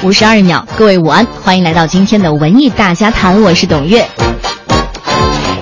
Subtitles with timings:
[0.00, 4.04] 五十二秒，各位午安，欢迎来到今天的文艺大家谈，我是董月。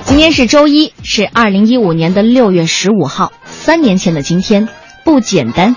[0.07, 4.69] 今天是周一，是二零一五年的六月十五号，三年前的今天
[5.05, 5.77] 不简单。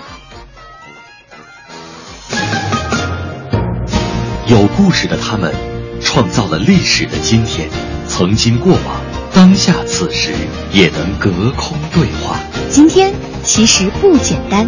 [4.46, 5.52] 有故事的他们，
[6.00, 7.68] 创造了历史的今天，
[8.08, 9.00] 曾经过往，
[9.32, 10.32] 当下此时
[10.72, 12.38] 也能隔空对话。
[12.70, 13.12] 今天
[13.42, 14.66] 其实不简单。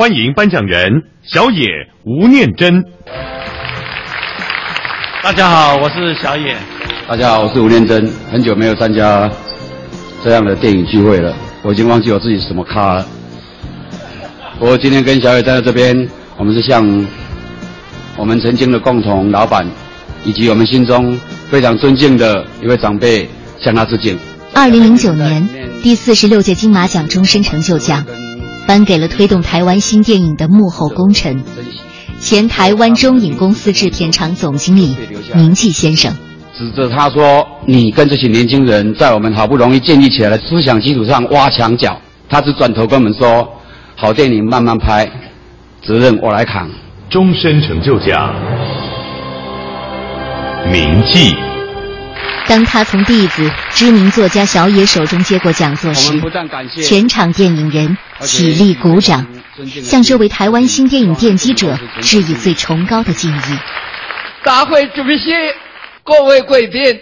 [0.00, 1.66] 欢迎颁奖人小野
[2.06, 2.82] 吴念真。
[5.22, 6.56] 大家好，我是小野。
[7.06, 8.10] 大家好，我是吴念真。
[8.32, 9.30] 很久没有参加
[10.24, 13.06] 这样的电影聚会了，我已经忘记我自己是什么咖了。
[14.58, 17.06] 我今天跟小野站在这边，我们是向
[18.16, 19.68] 我们曾经的共同老板，
[20.24, 21.14] 以及我们心中
[21.50, 23.28] 非常尊敬的一位长辈
[23.62, 24.18] 向他致敬。
[24.54, 25.46] 二零零九年
[25.82, 28.02] 第四十六届金马奖终身成就奖。
[28.66, 31.42] 颁给了推动台湾新电影的幕后功臣，
[32.20, 34.96] 前台湾中影公司制片厂总经理
[35.34, 36.14] 明记先生，
[36.56, 43.48] 指着他说：“你跟这些年轻人在我们好不容易建立起来的思想基础上挖墙脚。”他只转头跟我们说
[43.96, 45.10] ：“好电影慢慢拍，
[45.82, 46.70] 责任我来扛。”
[47.10, 48.32] 终身成就奖，
[50.70, 51.34] 铭记。
[52.46, 56.20] 当他从弟子知名作家小野手中接过讲座时，
[56.82, 59.24] 全场电影人起立鼓掌，
[59.84, 63.58] 向这位台湾新电影奠基者致以最崇高的敬意。
[64.42, 65.30] 大会主席，
[66.02, 66.98] 各位贵宾，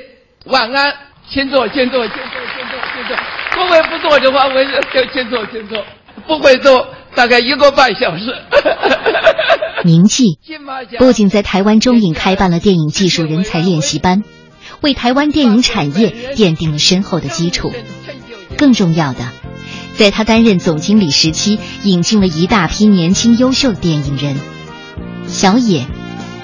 [0.47, 0.92] 晚安，
[1.31, 3.16] 请坐，请坐，请坐，请坐，请坐。
[3.54, 5.82] 各位不坐的话，我就请坐，请坐。
[6.26, 8.25] 不会坐，大概一个半小时。
[9.82, 10.38] 铭记
[10.98, 14.25] 不仅在台湾中影开办了电影技术人才练习班。
[14.81, 17.72] 为台湾电影产业奠定了深厚的基础。
[18.56, 19.31] 更重要的，
[19.97, 24.37] 在他担任总经理时期，引进了一大批年轻优秀的电影人，
[25.27, 25.87] 小野、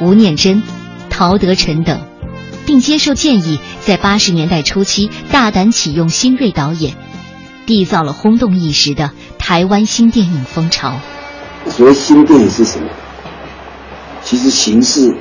[0.00, 0.62] 吴念真、
[1.10, 2.00] 陶德辰等，
[2.66, 6.94] 并接受建议，在八十年代初期大胆启用新锐导演，
[7.66, 11.00] 缔造了轰动一时的台湾新电影风潮。
[11.68, 12.88] 所谓新电影是什么？
[14.22, 15.16] 其实形式，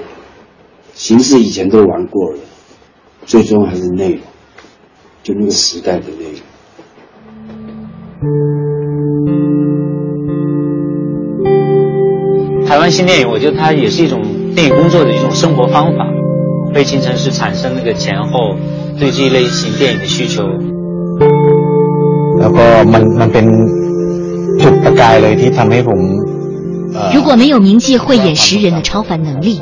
[0.94, 2.40] 形式以前都玩过了。
[3.27, 4.21] 最终还是内容，
[5.23, 6.41] 就那个时代的内容。
[12.67, 14.23] 台湾新电影，我觉得它也是一种
[14.55, 16.07] 电影工作的一种生活方法，
[16.75, 18.57] 被青城市产生那个前后
[18.99, 20.43] 对这一类型电影的需求。
[22.39, 23.47] แล้วก็มันมันเป็น
[24.63, 25.99] จุดประกายเลยที่ทำให้ผม。
[27.14, 29.62] 如果没有铭记慧眼识人的超凡能力，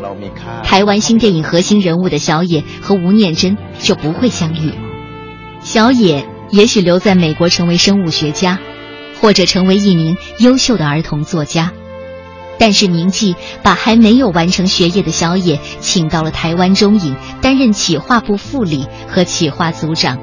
[0.63, 4.73] 台湾新电影核心人物的小野和吴念真就不会相遇。
[5.61, 8.59] 小野也许留在美国成为生物学家，
[9.21, 11.71] 或者成为一名优秀的儿童作家，
[12.57, 20.17] 但是铭记把还没有完成学业的小野请到了台湾中影担任企划部副理和企划组长，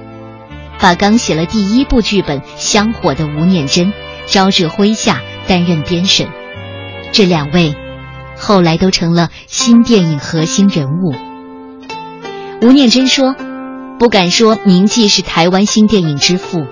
[0.80, 3.92] 把刚写了第一部剧本香火的吴念真
[4.26, 6.26] 招至麾下担任编审。
[7.12, 7.74] 这两位，
[8.36, 11.14] 后来都成了新电影核心人物。
[12.62, 13.34] 吴念真说
[13.98, 16.66] ：“不敢说宁记是台湾新电影之父，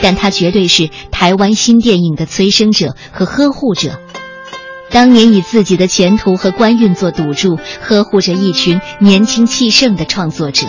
[0.00, 3.98] 但他绝对是台湾新电影的催生者和呵护者。
[4.90, 10.66] 当年以自己的前途和官运做赌注，呵护着一群年轻气盛的创作者。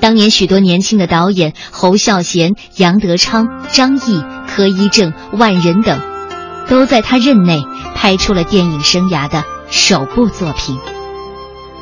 [0.00, 6.00] 当年许多年轻的导演侯孝贤、杨德昌、张译、柯一正、万人等。”
[6.68, 7.60] 都在他任内
[8.02, 10.76] 拍出了电影生涯的首部作品，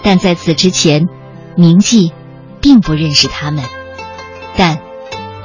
[0.03, 1.09] 但在此之前，
[1.57, 2.13] 铭记
[2.61, 3.65] 并不认识他们，
[4.55, 4.79] 但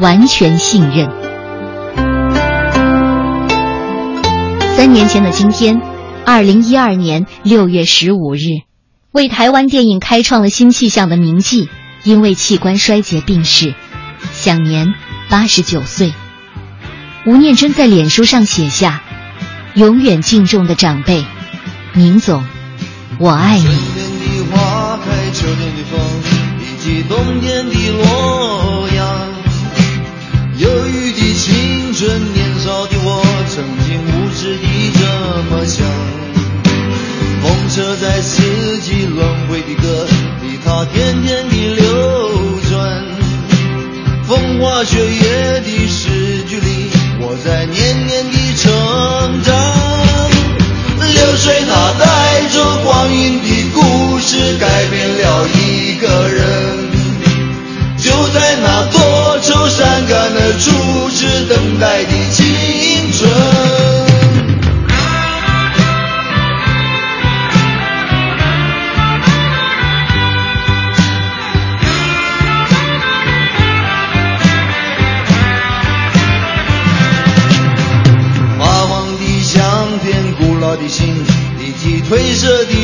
[0.02, 1.10] 完全信任。
[4.76, 5.82] 三年前的今天，
[6.26, 8.68] 二零一二年六月十五日，
[9.14, 11.70] 为台湾电影开创了新气象的明记，
[12.04, 13.74] 因为器官衰竭病逝，
[14.34, 14.94] 享年
[15.30, 16.14] 八十九岁。
[17.26, 19.04] 吴念真在脸书上写下。
[19.76, 21.26] 永远敬重的长辈。
[21.94, 22.46] 宁总
[23.20, 23.66] 我爱你。
[23.66, 26.00] 春天的花开秋天的风
[26.62, 27.74] 以及冬天的
[28.96, 29.06] 阳
[30.58, 35.02] 忧郁的青春年少的我曾经无知的这
[35.50, 35.86] 么想。
[37.44, 40.08] 风车在四季轮回的歌
[40.42, 43.04] 里它天天的流转。
[44.24, 46.90] 风花雪月的诗句里
[47.20, 48.05] 我在年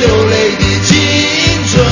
[0.00, 0.96] 流泪的青
[1.66, 1.84] 春。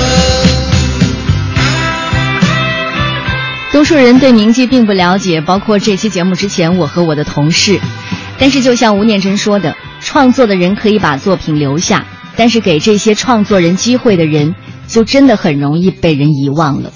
[3.72, 7.80] 多数人对铭记并不了解，包括这期节目之前我和我的同事。
[8.40, 12.06] 但是，就像吴念真说的，创作的人可以把作品留下，
[12.36, 14.54] 但是给这些创作人机会的人，
[14.86, 16.92] 就真的很容易被人遗忘了。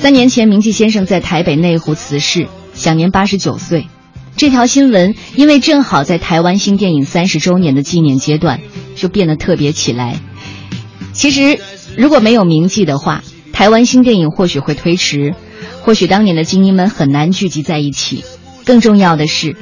[0.00, 3.88] 三年前，铭记先生在台北内湖辞世，享年八十九岁。
[4.36, 8.60] 这条新闻因为正好在台湾新电影三十周年的纪念阶段，
[8.96, 10.18] 就变得特别起来。
[11.12, 11.60] 其实，
[11.96, 13.22] 如果没有铭记的话，
[13.52, 15.34] 台湾新电影或许会推迟，
[15.82, 18.24] 或许当年的精英们很难聚集在一起。
[18.64, 19.56] 更重要的是，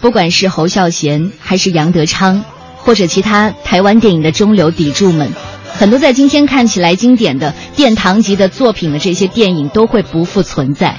[0.00, 2.44] 不管是侯孝贤，还是杨德昌，
[2.76, 5.32] 或者其他台湾电影的中流砥柱们，
[5.72, 10.96] 很多在今天看起来经典的殿堂级的作品的这些电影都会不复存在。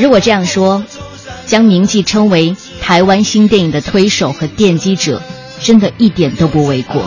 [0.00, 0.84] 如果这样说，
[1.46, 5.22] 将铭记称为台湾新电影的推手和奠基者，
[5.62, 7.02] 真的一点都不为过。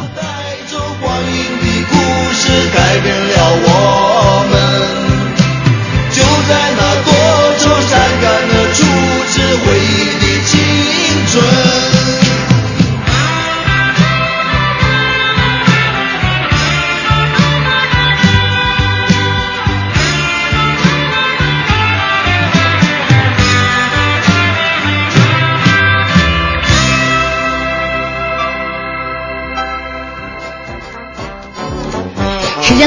[2.38, 3.68] 是改变了我
[4.52, 4.54] 们，
[6.12, 7.10] 就在那多
[7.58, 7.92] 愁善
[8.22, 8.78] 感的初
[9.32, 10.54] 次回忆的青
[11.32, 11.75] 春。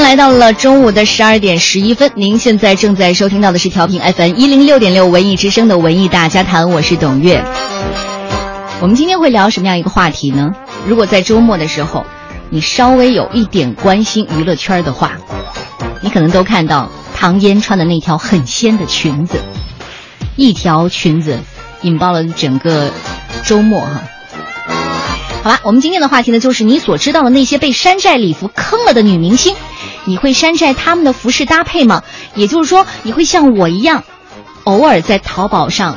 [0.09, 7.45] 来到了中午的十二点十一分，您现在正在收听到的是调频 FM 一零六点六文艺之声的文艺大家谈，我是董月。
[8.81, 10.55] 我们今天会聊什么样一个话题呢？
[10.87, 12.07] 如果在周末的时候，
[12.49, 15.13] 你稍微有一点关心娱乐圈的话，
[16.01, 19.37] 你可能都看到唐嫣穿的那条很仙的裙子，
[20.37, 21.39] 一条裙子
[21.83, 22.91] 引爆了整个
[23.45, 24.01] 周末哈。
[25.49, 29.57] 好吧，我们今天的话题呢，就是你所知道的那些被山寨礼服坑了的女明星。
[30.05, 32.03] 你会山寨他们的服饰搭配吗？
[32.35, 34.05] 也就是说，你会像我一样，
[34.65, 35.97] 偶尔在淘宝上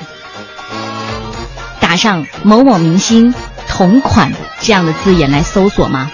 [1.81, 3.35] 打上某某明星
[3.67, 6.09] 同款这样的字眼来搜索吗？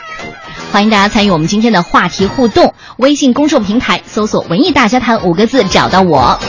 [0.71, 6.39] 欢迎大家参与我们今天的话题互动，微信公众平台搜索“文艺大家谈”五个字找到我。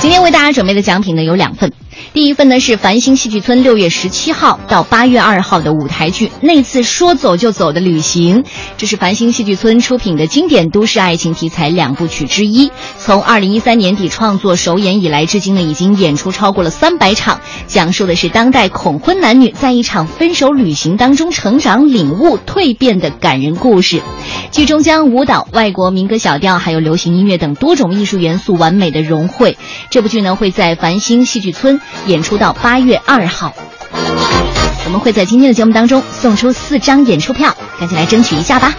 [0.00, 1.70] 今天为大家准备的奖品呢有两份。
[2.16, 8.42] 第一份呢是繁星戏剧村六月十七号到八月二号的舞台剧《那次说走就走的旅行》，
[8.78, 12.72] 这是繁星戏剧村出品的经典都市爱情题材两部曲之一。
[12.98, 24.00] 从二零一三年底创作首演以来，至今呢已经演出超过了三百场，讲述的是当代恐婚男女在一场分手旅行当中成长、领悟、蜕变的感人故事。
[24.50, 29.58] 剧中将舞蹈、外国民歌小调还有流行音乐等多种艺术元素完美的融汇。
[29.90, 31.80] 这部剧呢会在繁星戏剧村。
[32.06, 33.54] 演出到八月二号，
[34.84, 38.74] 我们会在今天的节目当中送出四张演出票，赶紧来争取一下吧。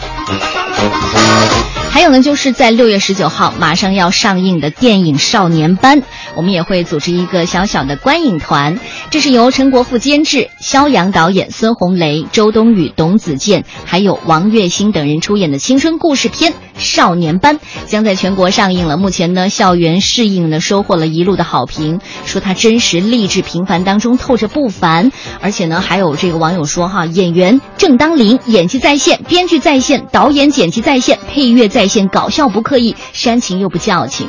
[1.90, 6.02] 还有呢，就是在六月十九号马上要上映的电影《少年班》，
[6.36, 8.80] 我们也会组织一个小小的观影团。
[9.10, 18.96] 这是由陈国富监制、肖阳导演、孙红雷、周冬雨、董子健，还有王栎鑫等人出演的青春故事片《少年班》将在全国上映了。
[18.98, 25.12] 目前呢，校园适应呢收获了一路的好评，说它真实、励志、平凡当中透着不凡。
[25.42, 31.77] 而且呢，还有这个网友说哈，演员郑当林演技在线，编剧在线，导演剪辑在线，配乐在。
[31.78, 34.28] 在线搞笑不刻意，煽情又不矫情。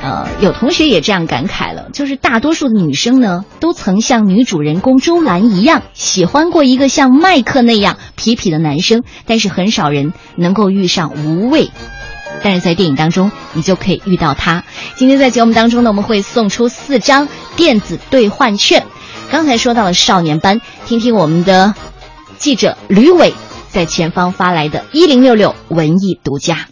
[0.00, 11.72] 呃，有同学也这样感慨了，就是大多数的女生呢，都曾像女主人公周兰一样，喜欢过一个像麦克那样痞痞的男生，但是很少人能够遇上无畏。
[12.44, 14.62] 但是在电影当中，你就可以遇到他。
[14.94, 18.86] 今天在节目当中呢，我们会送出四张电子兑换券。
[19.32, 21.74] 刚才说到了少年班，听听我们的
[22.38, 23.34] 记者吕伟
[23.68, 26.68] 在前方发来的“一零六六文艺独家”。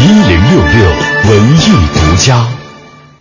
[0.00, 0.90] 一零六六
[1.30, 2.48] 文艺独家，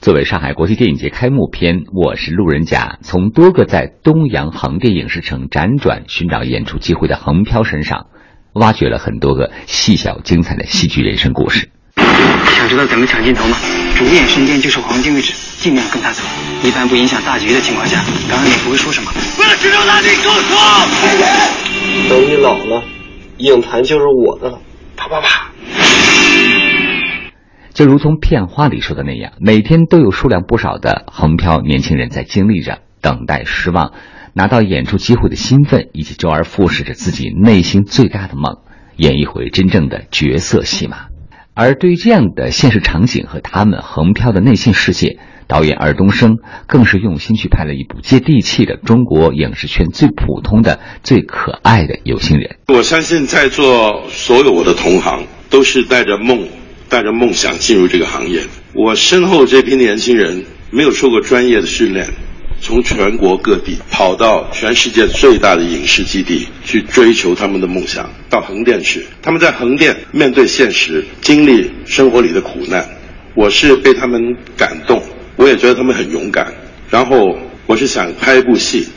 [0.02, 2.98] 作为上海国际电影节开幕片，我是路人甲。
[3.04, 8.08] 从多个在东洋横店影视城辗转寻找演出机会的横漂身上，
[8.54, 11.70] 挖掘了很多个细小精彩的戏剧人生故事。
[11.96, 13.58] 想知道怎么抢镜头吗？
[13.98, 16.24] 主演身边就是黄金位置，尽量跟他走，
[16.64, 19.12] 一般不影响大局的情况下，当然也不会说什么。
[19.40, 20.50] 为了执着大局，给我说！
[22.10, 22.84] 等你老了，
[23.38, 24.60] 影坛就是我的了。
[24.96, 25.52] 啪啪啪！
[27.74, 33.94] 就如同片花里说的那样，每天都有数量不少的横漂年轻人在经历着等待、失望、
[34.34, 38.58] 拿到演出机会的兴奋，以及周而复始着自己内心最大的梦，
[38.98, 41.11] 演一回真正的角色戏码。
[41.62, 52.56] 而对于这样的现实场景和他们横漂的内心世界，导演尔冬升更是用心去拍了一部接地气的中国影视圈最普通的、最可爱的有心人。
[52.70, 56.48] 我相信在座所有我的同行都是带着梦、
[56.90, 58.42] 带着梦想进入这个行业。
[58.74, 62.08] 我身后这批年轻人没有受过专业的训练。
[62.62, 69.04] 从全国各地跑到全世界最大的影视基地去追求他们的梦想，到横店去。
[69.20, 72.88] 他们在横店面对现实，经历生活里的苦难。
[73.34, 74.22] 我是被他们
[74.56, 75.02] 感动，
[75.38, 76.54] 我也觉得他们很勇敢。
[76.90, 78.88] 然后我是想拍一部戏，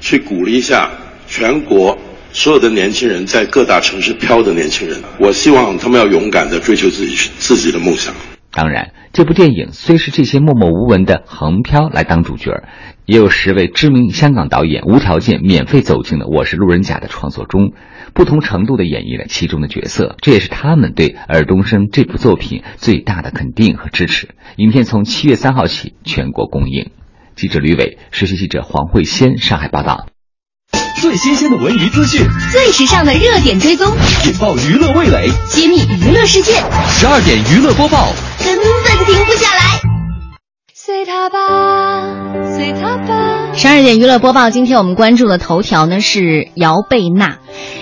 [0.00, 0.90] 去鼓励一下
[1.28, 1.98] 全国
[2.32, 4.98] 所有的年轻人，在各大城市漂的年轻人。
[5.18, 8.14] 我希望他们要勇敢地追求自己自己的梦想。
[8.52, 12.64] 当然，这部电影虽是这些默默无闻的横漂来当主角，
[13.06, 17.72] 也有十位知名香港导演无条件免费走进了《我是路人甲》的创作中，
[18.12, 20.16] 不同程度的演绎了其中的角色。
[20.20, 24.30] 这也是他们对尔冬升这部作品最大的肯定和支持。
[24.56, 26.90] 影片从七月三号起全国公映。
[27.36, 30.09] 记者吕伟，实习记者黄慧仙，上海报道。
[31.00, 32.20] 最新鲜的文娱资讯，
[32.52, 33.86] 最时尚的热点追踪，
[34.26, 36.52] 引爆娱乐味蕾，揭秘娱乐世界。
[36.88, 38.12] 十二点娱乐播报，
[38.44, 39.80] 根本停不下来。
[40.74, 42.02] 随他吧，
[42.56, 43.54] 随他吧。
[43.54, 47.38] 十二点娱乐播报，今天我们关注的头条呢是姚贝娜，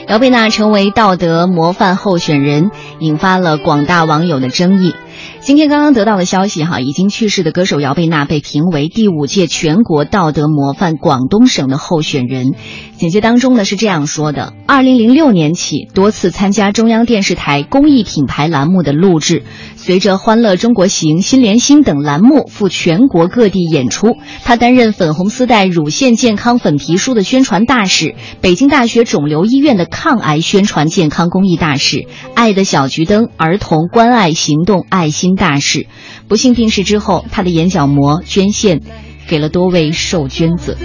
[0.08, 4.94] 姚贝娜成为道德模范候选人，引发了广大网友的争议。
[5.40, 12.54] 今天刚刚得到的消息，哈，已经去世的歌手姚贝娜被评为第五届全国道德模范广东省的候选人。
[12.96, 19.44] 简介当中呢是这样说的：二零零六年起，多次参加中央电视台公益品牌栏目的录制，
[19.76, 24.16] 随着《欢乐中国行》《心连心》等栏目赴全国各地演出。
[24.42, 35.34] 他担任粉红丝带乳腺健康粉皮书的宣传大使，北京大学肿瘤医院的抗癌宣传健康公益大使，爱的小桔灯儿童关爱行动爱心。
[35.34, 35.86] 大事，
[36.26, 38.80] 不幸病逝之后，他的眼角膜捐献
[39.28, 40.76] 给了多位受捐者。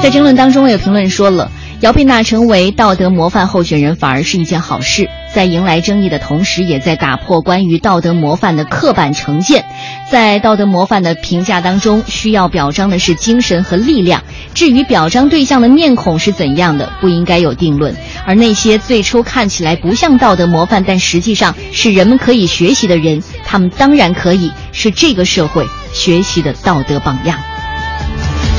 [0.00, 1.50] 在争论当中，有评论说了，
[1.84, 9.66] 姚贝娜成为道德模范候选人反而是一件好事，在迎来争议的同时，也在打破关于道德模范的刻板成见。
[10.10, 14.22] 在道德模范的评价当中，需要表彰的是精神和力量。
[14.54, 17.94] 至于表彰对象的面孔是怎样的，不应该有定论。
[18.24, 27.38] 而那些最初看起来不像道德模范，但实际上是人们可以学习的人，他们当然可以是这个社会学习的道德榜样。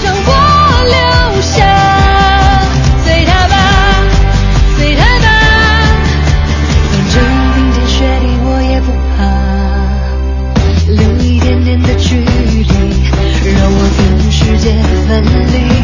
[0.03, 1.94] 让我留下，
[15.24, 15.75] 分离。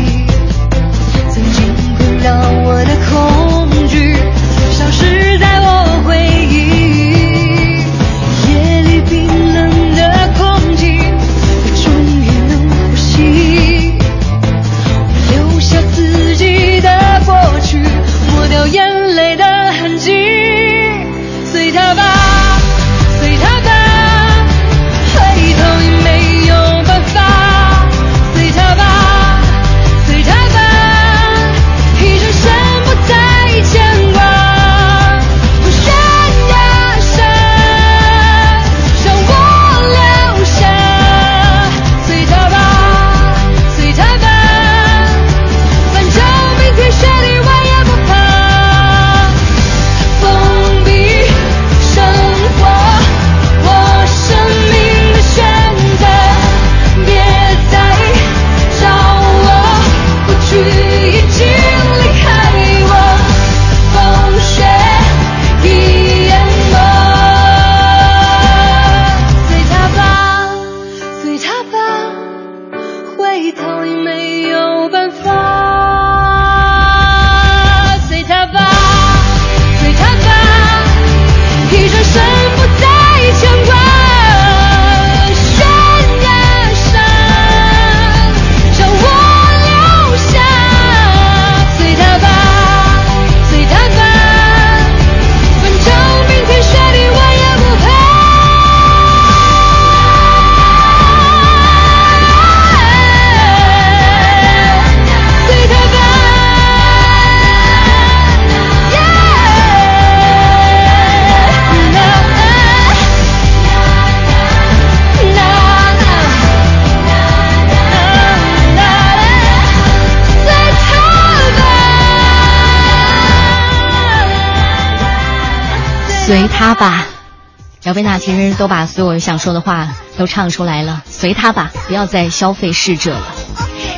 [128.21, 133.33] 其实都把所有想说的话都唱出来了，随他吧，不要再消费逝者了。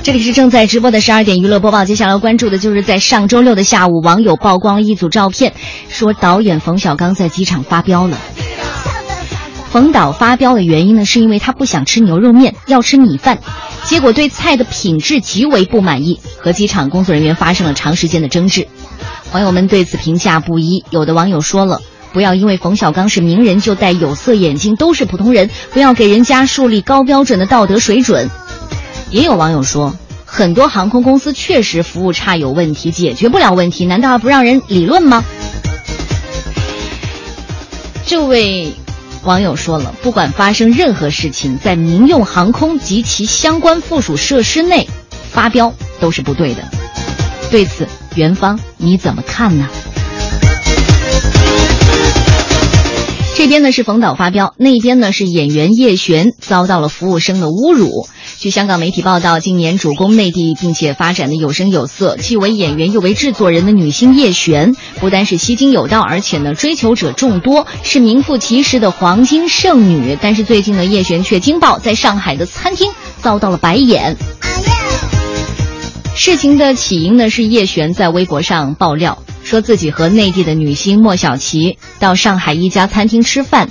[0.02, 5.54] 这里是正在直播的十二点娱乐播报，接下来关注的就是在上周六的下午，网友曝光了一组照片，
[5.90, 8.18] 说导演冯小刚在机场发飙了。
[9.72, 13.40] 冯导发飙的原因呢，是因为他不想吃牛肉面，要吃米饭，
[13.84, 18.70] 结果对菜的品质极为不满意，和机场工作人员发生了长时间的争执。
[19.34, 21.82] 网友们对此评价不一，有的网友说了。
[22.14, 28.30] 不要因为冯小刚是名人就戴有色眼镜，都是普通人，不要给人家树立高标准的道德水准。
[29.10, 35.24] 也有网友说，很多航空公司确实服务差有问题，解决不了问题，难道不让人理论吗？
[38.06, 38.74] 这位
[39.24, 44.88] 网友说了，不管发生任何事情，在民用航空及其相关附属设施内
[45.32, 46.64] 发飙都是不对的。
[47.50, 49.68] 对此，元芳你怎么看呢？
[53.36, 58.08] 这边呢是冯导发飙，那边呢是演员叶璇遭到了服务生的侮辱。
[58.38, 70.18] 据香港媒体报道，今年主攻内地并且发展的有声有色，既为演员又为制作人的女星叶璇，不单是吸金有道，而且呢追求者众多，是名副其实的黄金剩女。
[70.22, 72.92] 但是最近呢，叶璇却惊爆在上海的餐厅
[73.22, 74.16] 遭到了白眼。
[76.16, 79.18] 事情的起因呢是叶璇在微博上爆料。
[79.44, 83.70] 说自己和内地的女星莫小琪到上海一家餐厅吃饭，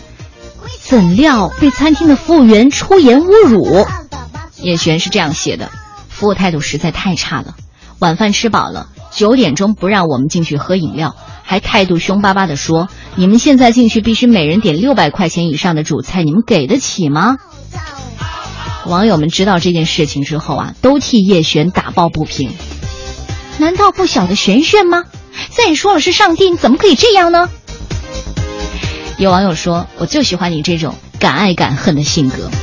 [0.80, 3.87] 怎料被餐厅的服务员出言侮辱。
[4.61, 5.70] 叶璇是这样写的：
[6.08, 7.54] 服务态度实在太差了。
[7.98, 17.37] 晚饭吃饱了，九点钟不让我们进去喝饮料，还态度凶巴巴的说：“你们现在进去必须每人点六百块钱以上的主菜，你们给得起吗？”
[18.87, 22.50] 网友们知道这件事情之后啊，都替叶璇打抱不平。
[23.58, 25.04] 难道不晓得玄玄吗？
[25.51, 27.49] 再说了，是上帝，你怎么可以这样呢？
[29.18, 32.51] 有网友说：“我就喜欢你这种敢爱敢恨的性格。”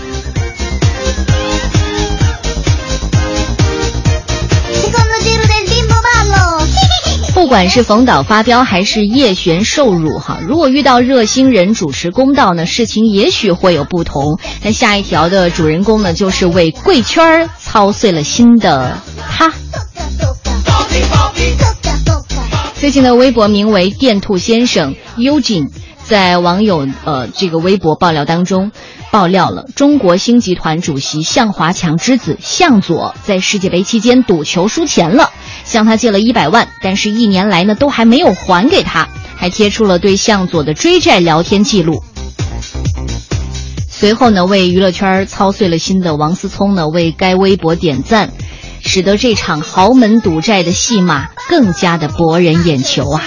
[7.33, 14.37] 不管是冯导发飙，还是叶璇受辱，哈，如果遇到热心人主持公道呢，事情也许会有不同。
[14.61, 18.97] 那下一条的主人公呢，就是为贵圈操碎了心的
[19.31, 19.53] 他。
[22.79, 25.67] 最近的微博名为“电兔先生 ”Ujin，
[26.05, 28.71] 在网友呃这个微博爆料当中，
[29.11, 35.29] 爆料了中国星集团主席向华强之子向佐在世界杯期间赌球输钱了，
[35.65, 42.01] 向他借了一百万，但是一年来呢都还没有还给他，还贴出了对向佐的追债聊天记录。
[43.89, 48.31] 随后呢，为娱乐圈操碎了心的王思聪呢为该微博点赞。
[48.83, 53.23] 使得这场豪门赌债的戏码更加的博人眼球啊！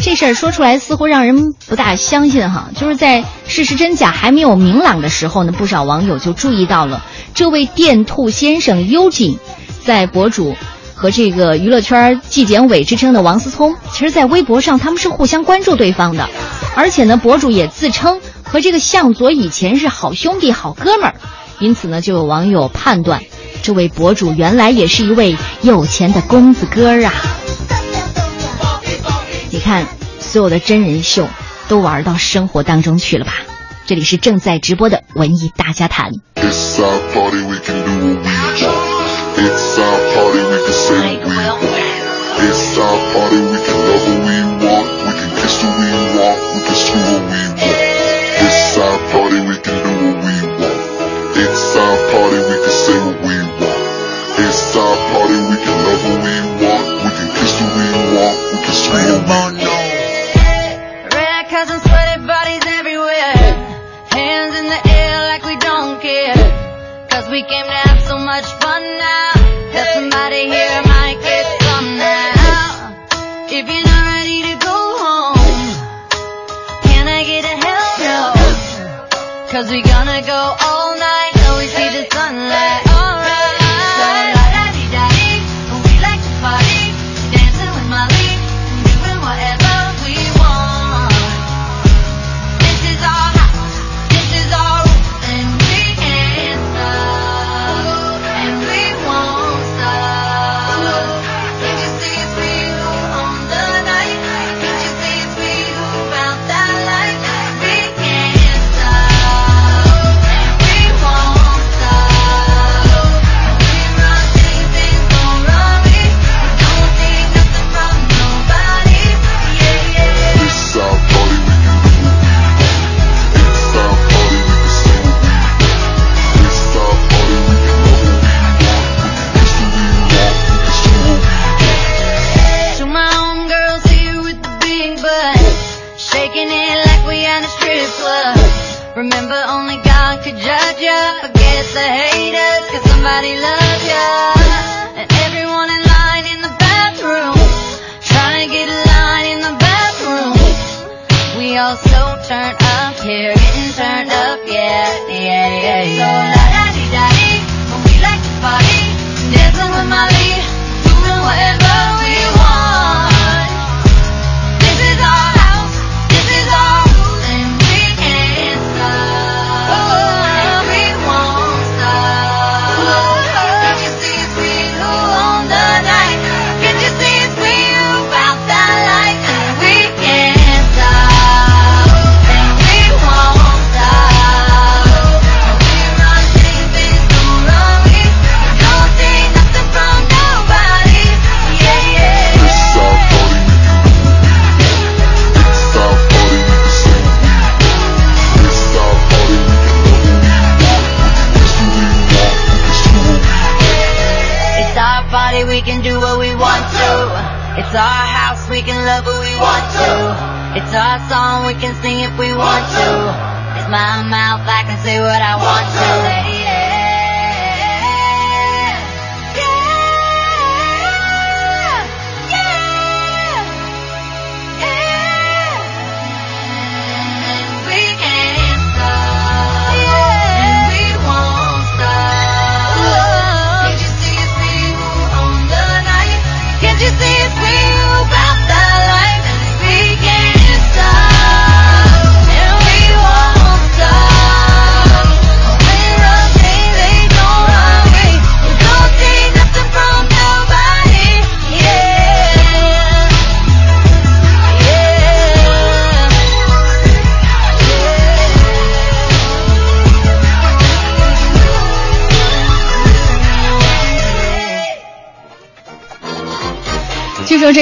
[0.00, 9.38] 这事儿说出来似乎让人不大相信哈，就是在事实真假还没有明朗的时候呢，不少网友就注意到了这位电兔先生幽景，
[9.84, 10.56] 在博主
[10.94, 16.28] 和这个娱乐圈纪检委之称的王思聪，其实，在微博上他们是互相关注对方的，
[16.74, 21.14] 而且呢，博主也自称和这个向佐以前是好兄弟、好哥们儿，
[21.60, 23.22] 因此呢，就有网友判断。
[23.62, 27.12] 这位博主原来也是一位有钱的公子哥啊！
[29.50, 29.86] 你看，
[30.18, 31.28] 所有的真人秀
[31.68, 33.34] 都玩到生活当中去了吧？
[33.86, 36.12] 这里是正在直播的文艺大家谈。
[54.74, 58.72] outside party, we can love who we want, we can kiss who we want, we can
[58.72, 59.82] scream who we want.
[61.82, 63.34] Sweaty bodies everywhere,
[64.10, 66.00] hands in the air like we don't
[67.28, 67.91] we came down.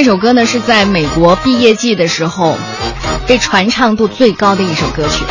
[0.03, 2.57] 这首歌呢是在美国毕业季的时候
[3.27, 5.23] 被传唱度最高的一首歌曲。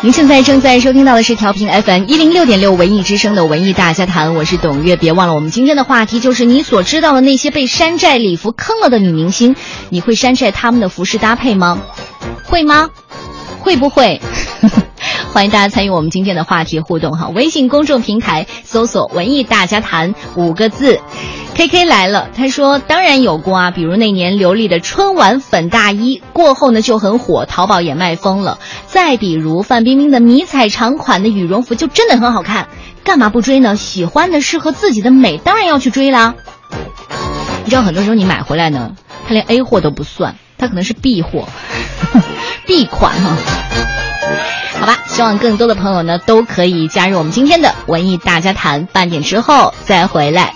[0.00, 4.96] 您现在正在收听到的是调频 FM 一零六点六文艺之声的文艺大家谈，我是董月。
[4.96, 9.54] 别忘了，我们今天的话题就是你所知道的那些被山寨礼服坑了的女明星，
[9.88, 11.80] 你会山寨她们的服饰搭配吗？
[12.42, 12.90] 会吗？
[13.60, 14.20] 会不会？
[15.32, 17.28] 欢迎大家参与我们今天的话题互动哈！
[17.28, 20.98] 微信公众平台搜索“文艺大家谈”五个字。
[21.60, 28.58] K K 来了，他说当然有过啊，比如那年刘丽的春晚粉大衣过后呢就很火，淘宝也卖疯了。
[28.86, 32.68] 再比如范冰冰的迷彩长款的羽绒服就真的很好看，
[33.04, 33.76] 干嘛不追呢？
[33.76, 36.34] 喜欢的适合自己的美，当然要去追啦。
[37.64, 38.92] 你知道很多时候你买回来呢，
[39.28, 41.46] 它连 A 货都不算，它可能是 B 货，
[42.66, 43.36] B 款哈、
[44.80, 50.54] 好吧，希望更多的朋友呢都可以加入我们今天的文艺大家谈，半点之后再回来。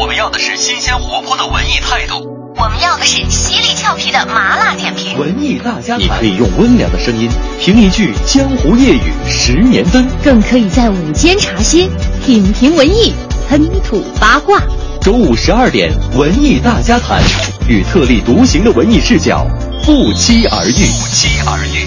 [0.00, 2.26] 我们要的是新鲜活泼的文艺态度。
[2.56, 5.18] 我们要的是犀利俏皮的麻辣点评。
[5.18, 7.28] 文艺大家你可以用温良的声音
[7.60, 11.86] 评一句江湖夜雨十年灯，更可以在午间茶歇
[12.24, 13.12] 品评文艺，
[13.46, 14.62] 喷吐八卦。
[15.02, 17.22] 周五十二点，文艺大家谈，
[17.68, 19.46] 与特立独行的文艺视角
[19.84, 20.72] 不期而遇。
[20.72, 21.86] 不期而遇。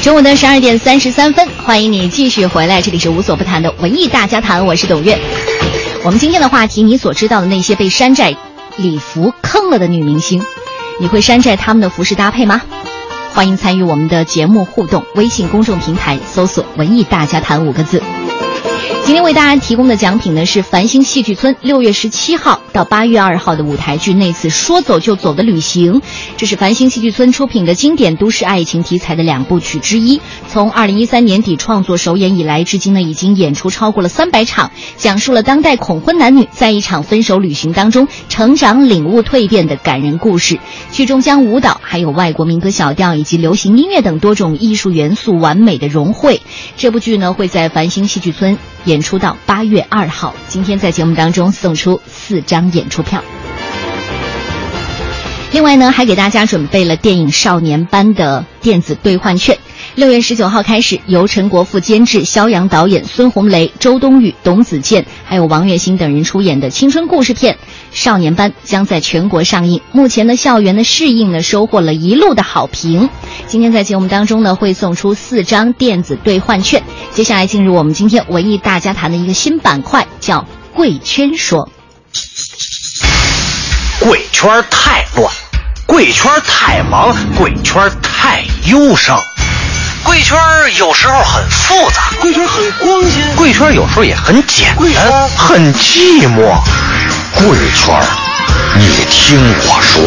[0.00, 5.18] 中午的十二点三十三分，欢迎你继续回来，这里是无所不谈的文艺大家谈，我是董月。
[6.04, 8.36] 我们今天的话题，你所知道的那些被山寨
[8.76, 10.42] 礼服坑了的女明星，
[11.00, 12.60] 你会山寨他们的服饰搭配吗？
[13.32, 18.02] 欢迎参与我们的节目互动，微信公众平台搜索“文艺大家谈”五个字。
[19.04, 26.00] 今天为大家提供的奖品呢是繁星戏剧村六月十七号到八月二号的舞台剧《那次说走就走的旅行》，
[26.36, 30.20] 这是繁星戏剧村出品的经典都市爱情题材的两部曲之一。
[30.48, 40.58] 从二零一三年底创作首演以来，至今呢已经演出超过了三百场，讲述了当代恐婚男女在一场分手旅行当中成长、领悟、蜕变的感人故事。
[40.92, 46.40] 剧中将舞蹈、还有外国民歌小调以及流行音乐等多种艺术元素完美的融汇。
[46.76, 50.34] 这部剧呢会在繁星戏剧村演出到八月二号。
[50.48, 53.22] 今天在节目当中送出四张演出票。
[55.52, 59.58] 另外呢，还给大家准备了电影《少年班》的电子兑换券。
[59.94, 67.54] 六月十九号开始，由陈国富监制、肖阳导演、孙红雷、周冬雨、董子健还有王栎鑫等人出演的青春故事片
[67.92, 69.82] 《少年班》将在全国上映。
[69.92, 73.10] 目前的校园的试映呢，收获了一路的好评。
[73.46, 76.82] 今天在节目当中呢，会送出四张电子兑换券。
[77.10, 81.70] 接下来进入我们今天文艺大家谈的一个新板块，叫“贵圈说”。
[84.00, 85.30] 贵圈太乱，
[85.84, 89.20] 贵圈太忙，贵圈太忧伤。
[90.04, 90.36] 贵圈
[90.78, 96.58] 有时候很复杂，贵圈很光鲜，贵圈有时候也很简单，很寂寞。
[97.34, 97.94] 贵圈，
[98.78, 100.02] 你听我说。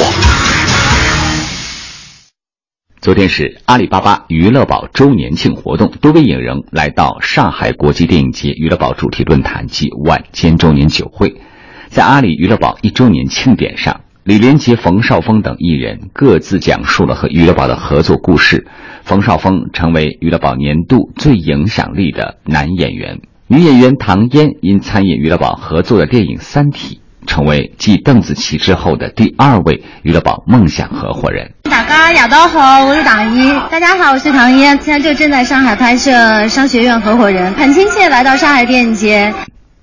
[3.02, 11.42] 昨天是阿里巴巴娱乐宝周年庆活动，多位影人来到上海国际电影节娱乐宝主题论坛及晚间周年酒会。
[11.90, 18.66] 在阿里娱乐宝一周年庆典上，李连杰、冯绍峰等艺人各自讲述了和娱乐宝的合作故事。
[19.04, 31.52] 冯绍峰成为娱乐宝年度最影响力的男演员，女演员唐嫣因参演娱乐宝合作的电影《三体》，成为继邓紫棋之后的第二位娱乐宝梦想合伙人。
[31.62, 33.56] 大家夜到好，我是唐嫣。
[33.70, 36.12] 大家好，我是唐嫣，现在就正在上海拍摄
[36.50, 39.32] 《商学院合伙人》，很亲切来到上海电影节。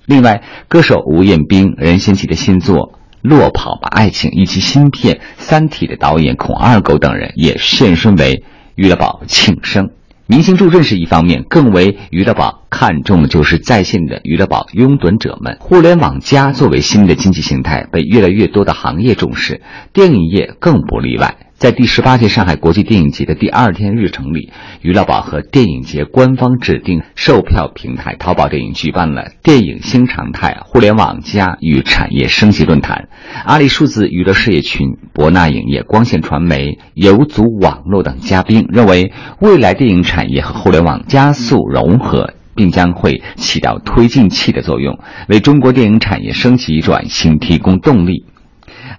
[0.05, 2.75] 另外，歌手吴彦斌、任贤齐的新作
[3.23, 8.43] 《落跑吧爱情》以及新片《三体》的导演孔二狗等人也现身为
[8.75, 9.91] 娱乐宝庆生。
[10.27, 15.57] 明星助阵是一方面，更为娱乐宝看重的就是在线的娱乐宝拥趸者们。
[15.59, 19.61] 互联网加作为新的经济形态，被越来越多的行业重视，
[19.93, 21.35] 电影业更不例外。
[21.53, 33.07] 在第十八届上海国际电影节的第二天日程里，娱乐宝和电影节官方指定售票平台淘宝电影举办了“电影新常态：互联网加与产业升级论坛”。
[33.45, 42.33] 阿里数字娱乐事业群、博纳影业、光线传媒、游族网络等嘉宾认为，未来电影产业和互联网加速融合。
[42.55, 48.25] 并将会起到推进器的作用，为中国电影产业升级转型提供动力。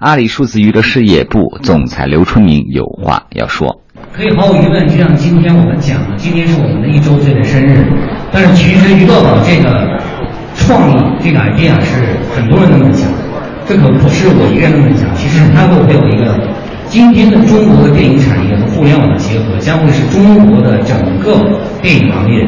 [0.01, 3.81] 阿里数字娱乐事业部总裁刘春明有话要说
[4.13, 7.87] ：“可以毫无疑问，就像今天我们讲的，今天是我们的一周岁的生日。
[8.33, 9.99] 但是其实娱乐宝这个
[10.57, 13.09] 创意、这个 idea 是很多人的梦想，
[13.67, 15.15] 这可不是我一个人那么想。
[15.15, 16.37] 其实它会会有一个，
[16.89, 21.39] 今天的中国的电影产业和互联网的结合，将会是中国的整个
[21.81, 22.45] 电影行业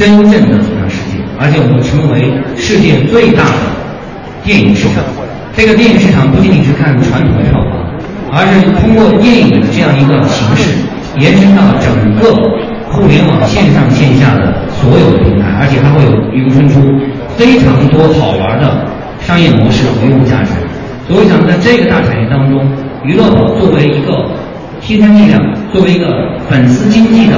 [0.00, 3.68] 真正的走向世界，而且我们成为世界最大的
[4.42, 5.04] 电影市场。”
[5.52, 7.84] 这个电影市场不仅仅是看传统的票房，
[8.32, 10.72] 而是通过电影的这样一个形式，
[11.20, 12.32] 延伸到整个
[12.88, 16.80] 互联网线上线下的所有的平台，而且它会有涌生出
[17.36, 18.88] 非常多好玩的
[19.20, 20.56] 商业模式和用户价值。
[21.04, 22.64] 所以，我想在这个大产业当中，
[23.04, 24.16] 娱乐宝作为一个
[24.80, 25.36] 新生力量，
[25.70, 26.08] 作为一个
[26.48, 27.36] 粉丝经济的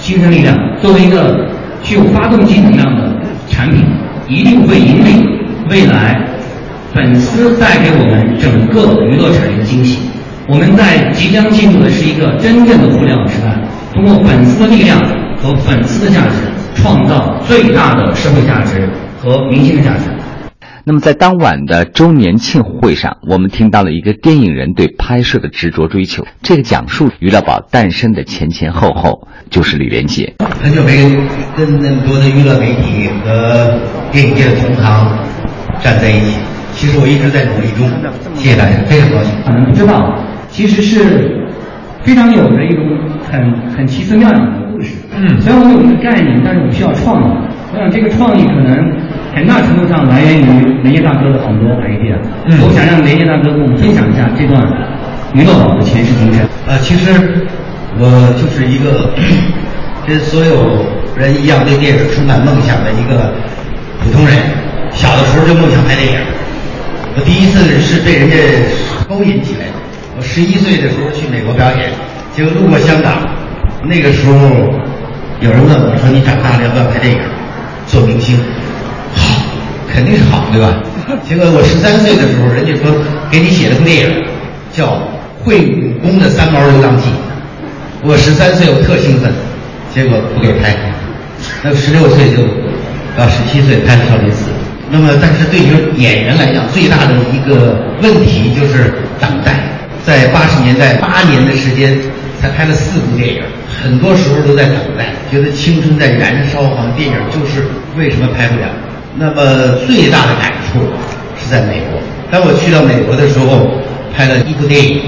[0.00, 1.46] 新生力量，作为一个
[1.82, 3.16] 具有发动机能量的
[3.48, 3.84] 产品，
[4.28, 5.26] 一定会引领
[5.70, 6.26] 未来。
[6.92, 10.00] 粉丝带给我们整个娱乐产业的惊喜。
[10.48, 13.56] 我们在即将进入的是一个真正的互联网时代，
[13.94, 14.98] 通过粉丝的力量
[15.40, 18.90] 和粉丝的价值，创造最大的社会价值
[19.22, 20.10] 和明星的价值。
[20.84, 26.24] 那么，在当晚的周年庆会上，我们听到了一个电影人对拍摄的执着追求。
[26.42, 30.34] 这个讲述娱乐宝诞生的前前后后，就是李连杰。
[30.60, 30.96] 很久没
[31.56, 33.78] 跟那么多的娱乐媒体和
[34.10, 35.18] 电影界的同行
[35.82, 36.38] 站在一起。
[36.72, 37.86] 其实我一直在努力中，
[38.34, 39.34] 谢谢大家，非常高兴。
[39.44, 40.16] 可能不知道，
[40.48, 41.46] 其实是
[42.02, 42.84] 非常有着一种
[43.30, 44.94] 很很奇思妙想的故事。
[45.14, 47.26] 嗯，虽然我们有一个概念，但是我们需要创意。
[47.72, 48.96] 我想这个创意可能
[49.34, 52.16] 很大程度上来源于连夜大哥的很多 idea。
[52.46, 54.60] 嗯，我想让连夜大哥跟我们分享一下这段
[55.32, 56.42] 娱乐网的前世今生。
[56.66, 57.10] 呃，其实
[57.98, 59.14] 我就是一个
[60.06, 60.84] 跟所有
[61.16, 63.32] 人一样对电影充满梦想的一个
[64.02, 64.36] 普通人。
[64.92, 66.18] 小的时候就梦想拍电影。
[67.16, 68.36] 我第一次是被人家
[69.08, 69.78] 勾引起来的。
[70.18, 71.90] 我十一岁的时候去美国表演，
[72.34, 73.22] 结果路过香港，
[73.84, 74.34] 那个时候
[75.40, 77.20] 有人问我说：“你长大了要不要拍电影，
[77.86, 78.36] 做明星？”
[79.92, 80.82] 肯定是好，对吧？
[81.26, 82.94] 结果我十三岁的时候，人家说
[83.30, 84.24] 给你写了部电影，
[84.72, 84.86] 叫
[85.42, 87.08] 《会武功的三毛流浪记》。
[88.02, 89.32] 我十三岁，我特兴奋，
[89.92, 90.74] 结果不给拍。
[91.62, 92.42] 那十六岁就
[93.16, 94.50] 到十七岁拍了《少林寺》。
[94.90, 99.54] 那么，但是对于演员来讲，最大的一个问题就是等待。
[100.06, 101.96] 在八十年代，八年的时间
[102.40, 103.42] 才拍了四部电影，
[103.82, 107.62] 很多时候都在等待，觉得青春在燃烧，好像电影就是
[107.96, 108.66] 为什么拍不了。
[109.20, 110.80] 那么最大的感触
[111.36, 112.00] 是在美国。
[112.30, 113.68] 当我去到美国的时候，
[114.16, 115.02] 拍了一部电影，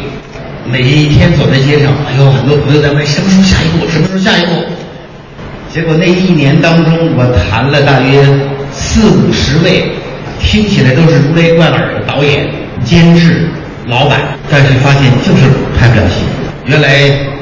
[0.71, 4.63] 每一天走在街上，哎呦，很多朋友在问什么时候下一部，什么时候下一部。
[5.73, 8.23] 结果那一年当中，我谈了大约。
[8.75, 9.93] 四五十位，
[10.41, 12.49] 听起来都是如雷贯耳的导演、
[12.83, 13.47] 监制、
[13.87, 14.21] 老板，
[14.51, 15.45] 但是发现就是
[15.79, 16.25] 拍不了戏。
[16.65, 16.89] 原来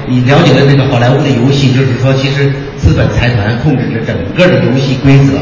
[0.08, 5.38] 你了解的那个好莱坞的游戏，就是说，其实资本财团控制着整个的游戏规则。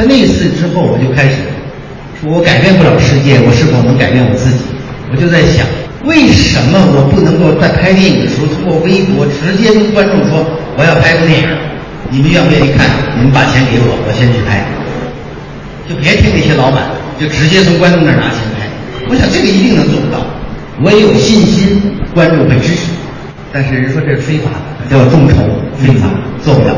[0.00, 1.44] 在那次之后，我就开始
[2.16, 4.64] 说，我改变不了世界，我是否能改变我自己？
[5.12, 5.68] 我就在想，
[6.08, 10.40] 为什么我不能够在拍电影的时候通过微博直接跟观众说
[10.72, 11.48] 我要拍部电影，
[12.08, 12.88] 你们愿不愿意看？
[13.12, 14.64] 你们把钱给我，我先去拍，
[15.84, 18.72] 就别听那些老板，就直接从观众那儿拿钱拍。
[19.04, 20.24] 我想这个一定能做得到，
[20.80, 21.76] 我也有信心
[22.16, 22.88] 观众会支持。
[23.52, 24.48] 但是人说这是非法，
[24.88, 25.44] 叫众筹，
[25.76, 26.08] 非法，
[26.40, 26.72] 做不了。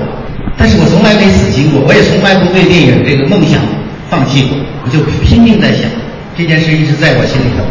[0.56, 3.60] 但是我从来没死心过，我也从来不对电影这个梦想
[4.08, 5.88] 放弃过，我就拼命在想，
[6.36, 7.64] 这件事一直在我心里头，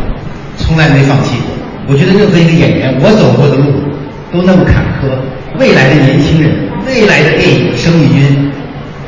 [0.57, 1.53] 从来没放弃过。
[1.87, 3.71] 我觉得任何一个演员，我走过的路
[4.31, 5.09] 都那么坎坷，
[5.59, 6.51] 未来的年轻人，
[6.85, 8.51] 未来的电影生力军，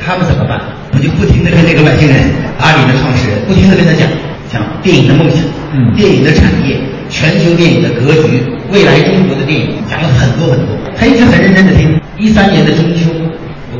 [0.03, 0.62] 他们怎么办？
[0.93, 4.05] 我就不停的跟这个外星人阿里的创始人，不停的跟他讲
[4.51, 5.41] 讲电影的梦想，
[5.73, 6.77] 嗯，电影的产业，
[7.09, 10.77] 全球电影的格局，未来中国的电影，讲了很多很多。
[10.97, 11.99] 他一直很认真的听。
[12.17, 13.22] 一三年的中秋，我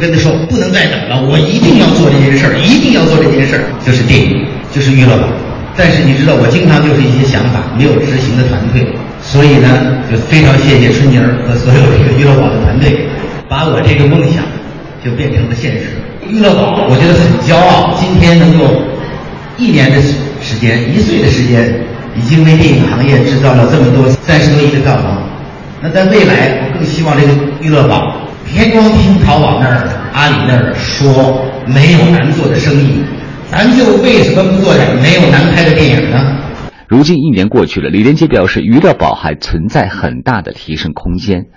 [0.04, 5.24] 跟他说不能再等了，我一定要做这件事儿，一定要做这件事儿，就是电影，就是娱乐宝。
[5.80, 8.84] 但是你知道，我经常就是一些想法没有执行的团队，
[9.24, 13.08] 所以呢，就非常谢谢春妮儿和所有这个娱乐宝的团队，
[13.48, 14.44] 把我这个梦想
[15.00, 15.96] 就变成了现实。
[16.28, 18.84] 娱乐宝，我觉得很骄傲，今天能够
[19.56, 20.04] 一年的
[20.44, 21.80] 时间，一岁的时间，
[22.20, 25.24] 已经为电影行业制造了这么多三十多亿的票房。
[25.80, 27.32] 那在未来，我更希望这个
[27.64, 28.20] 娱乐宝，
[28.54, 33.04] 别光听淘宝那儿、阿里那儿说没有难做的生意，
[33.50, 36.38] 咱就为什么不做点没有难拍的电影呢？
[36.88, 41.48] 如今一年过去了，李连杰表示，娱乐宝还存在很大的提升空间。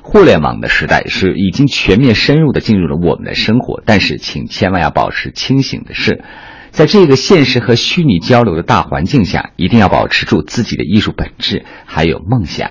[0.00, 6.24] 互联网的时代是已经全面深入的进入了我们的生活，但是请千万要保持清醒的是，
[6.70, 12.70] 在这个现实和虚拟交流的大环境下，一定要保持住自己的艺术本质，还有梦想。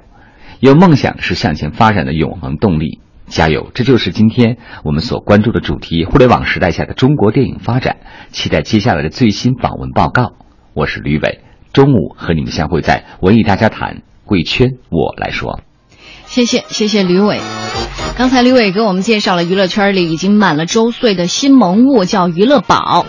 [0.59, 3.71] 有梦想是向前发展的永恒动力，加油！
[3.73, 7.97] 这就是今天我们所关注的主题：互联网时代下的中国电影发展。
[8.31, 10.33] 期待接下来的最新访问报告。
[10.73, 11.41] 我是吕伟，
[11.73, 15.59] 中午和你们相会在文艺大家谈贵圈，我来说。
[16.25, 17.39] 谢谢谢谢吕伟。
[18.17, 23.05] 刚才吕伟给我们介绍了娱乐圈里已经满了周岁的新萌物，叫娱乐宝。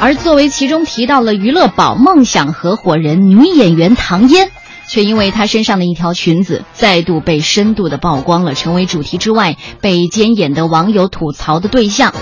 [0.00, 4.50] 而作为其中提到了娱乐宝梦想合伙人女演员唐嫣。
[4.92, 12.12] 却因为她身上的一条裙子再度被深度的曝光了，成为主题之外被奸演的网友吐槽的对象。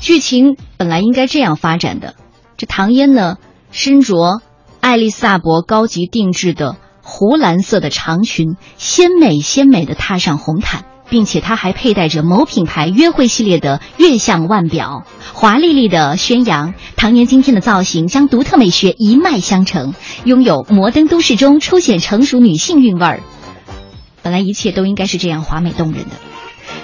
[0.00, 2.16] 剧情本来应该这样发展的：
[2.56, 3.36] 这唐嫣呢，
[3.70, 4.40] 身着
[4.80, 10.84] 爱丽萨博高级定制的湖蓝色的长裙，鲜美鲜美的踏上红毯。
[11.08, 23.20] 并且她还佩戴着某品牌约会系列的月相腕表，华丽丽的宣扬唐嫣今天的造型将独特美学一脉相承，拥有摩登都市中初显成熟女性韵味儿。
[24.22, 26.10] 本来一切都应该是这样华美动人的，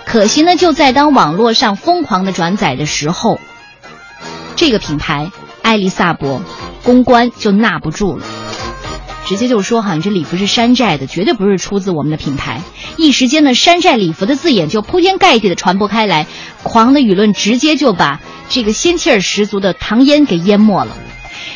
[0.07, 3.41] 可惜呢，就在当网络上疯狂的转载的时候，
[4.55, 6.41] 这个品牌艾丽萨博
[6.85, 8.25] 公关就纳不住了。
[9.27, 12.61] 直接就说，哈，你这礼服是山寨的，绝对不是出自我们的品牌。
[12.97, 16.27] 一时间呢，山寨礼服的字眼就铺天盖地的传播开来，
[16.63, 20.97] 狂的舆论直接就把这个仙气儿十足的唐嫣给淹没了。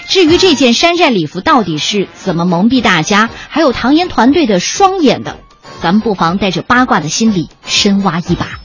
[0.08, 5.38] 至于这件山寨礼服到底是怎么蒙蔽大家，还有唐嫣团队的双眼的，
[5.82, 8.60] 咱们不妨带着八卦的心理深挖一把。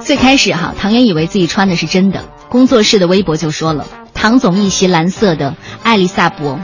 [0.00, 2.24] 最开始哈，唐嫣以为自己穿的是真的，
[2.56, 3.86] 工作室的微博就说了。
[4.14, 6.58] 唐总一袭蓝色的艾丽萨博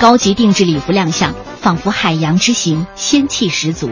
[0.00, 3.90] 高级定制礼服亮相，仿佛海洋之行，仙气十足。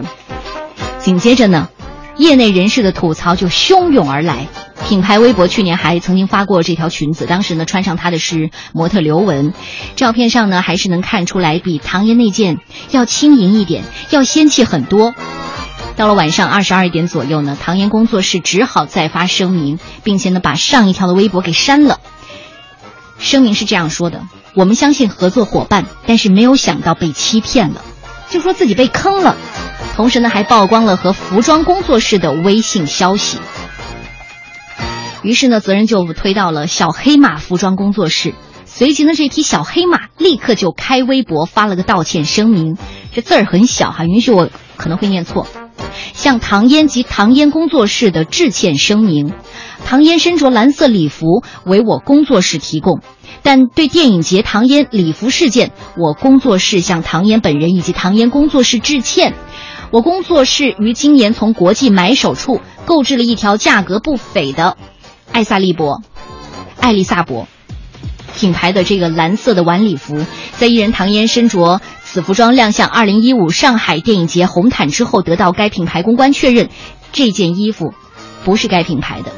[0.98, 1.68] 紧接着呢，
[2.16, 4.46] 业内人士的吐槽就汹涌而来。
[4.88, 9.52] 品牌微博去年还曾经发过这条裙子，当时呢穿上它的是模特刘雯，
[9.96, 12.60] 照片上呢还是能看出来比唐嫣那件
[12.92, 15.14] 要轻盈一点，要仙气很多。
[15.97, 22.01] 到了晚上二十二点左右呢，唐嫣工作室只好再发声明，并且呢把上一条的微博给删了。
[23.18, 24.22] 声明是这样说的
[24.57, 27.82] ：“我们相信合作伙伴，但是没有想到被欺骗了，
[28.30, 29.36] 就说自己被坑了。
[29.95, 33.38] 同时呢，还曝光了和服装工作室的微信消息。
[35.22, 38.34] 于是呢，责任就推到了小黑马服装工作室。
[38.64, 42.78] 随即呢，这批小黑马立刻就开微博发了个道歉声明。
[43.12, 45.47] 这字儿很小哈，允许我可能会念错。
[46.12, 49.32] 向唐嫣及唐嫣工作室的致歉声明。”
[49.84, 53.01] 唐嫣身着蓝色礼服为我工作室提供，
[53.43, 59.34] 但对电影节唐嫣礼服事件，我工作室向唐嫣本人以及唐嫣工作室致歉。
[59.91, 64.76] 我工作室于今年从国际买手处购置了一条价格不菲的
[65.32, 66.03] 艾萨利伯、
[66.78, 67.49] 艾丽萨伯
[68.36, 70.24] 品牌的这个蓝色的晚礼服。
[70.59, 71.80] 在艺人唐嫣身着
[72.12, 76.68] 此服装亮相2015上海电影节红毯之后，得到该品牌公关确认，
[77.12, 77.94] 这件衣服
[78.44, 79.30] 不是该品牌的。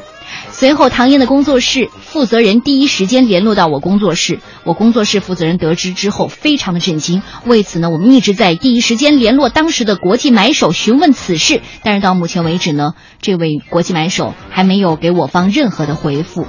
[0.49, 7.21] 随后，唐嫣的工作室负责人第一时间联络到我工作室，我工作室负责人得知之后非常的震惊。
[7.45, 16.47] 为此呢，我们一直在第一时间联络当时的国际买手询问此事，但是到目前为止呢，这位国际买手还没有给我方任何的回复。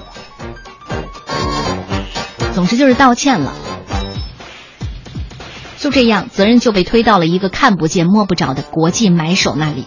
[2.54, 3.52] 总之就是道歉了。
[5.84, 9.84] 就这样，责任就被推到了一个看不见摸不着的国际买手那里。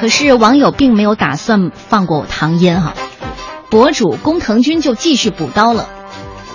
[0.00, 2.94] 可是网友并没有打算放过唐嫣哈，
[3.70, 5.88] 博主工藤君就继续补刀了，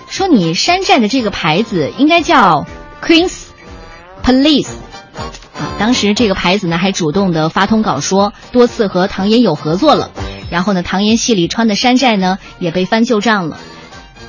[0.10, 2.66] 说你山寨的这个牌子应该叫
[3.02, 3.44] Queen's
[4.22, 4.68] Police
[5.58, 5.72] 啊。
[5.80, 10.12] 当时这个牌子呢还主动的发通稿说多次和唐嫣有合作了，
[10.50, 13.58] 然后呢唐嫣戏里穿的山寨呢也被翻旧账了，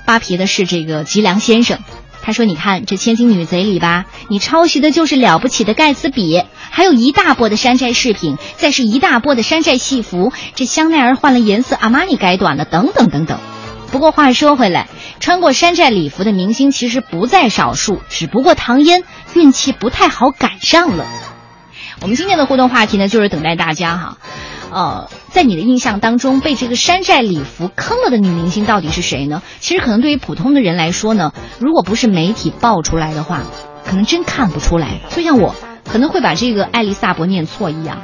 [0.06, 1.80] 扒皮的是这个吉良先生。
[2.24, 13.38] 他说：“你看这千金女贼里吧，你抄袭的就是了不起的盖茨比，还有一大波的山寨饰品，再是一大波的山寨戏服，这香奈儿换了颜色，阿玛尼改短了，等等等等。
[13.90, 19.02] 不过话说回来，穿过山寨礼服的明星其实不在少数，只不过唐嫣
[19.34, 21.04] 运气不太好赶上了。
[22.00, 24.18] 我们今天的互动话题呢，就是等待大家哈。”
[24.72, 29.42] 呃，在你的印象当中，被这个山寨礼服坑了的女明星到底是谁呢？
[29.60, 33.42] 其实可能对于普通的人来说呢，如果不是媒体爆出来的话，
[33.84, 35.00] 可能真看不出来。
[35.10, 35.54] 就像我
[35.90, 37.98] 可能会把这个艾丽萨伯念错一样。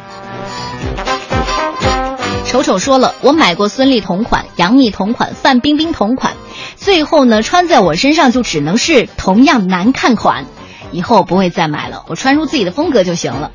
[2.44, 6.34] 丑丑说了，我买过孙俪同款、杨幂同款、范冰冰同款，
[6.76, 10.46] 最后呢，穿在我身上就只能是同样难看款，
[10.90, 13.52] 以后不会再买了，我穿出自己的风格就行了。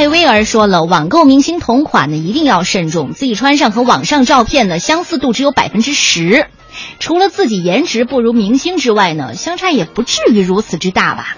[0.00, 3.12] 艾薇儿说了，网购明星同款呢，一定要慎重。
[3.12, 6.46] 自己穿上和网上照片呢相似度只有百分之十，
[6.98, 11.36] 除了自己颜值不如明星之外呢，相差也不至于如此之大吧？